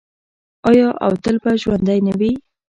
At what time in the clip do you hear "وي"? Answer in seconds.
2.19-2.31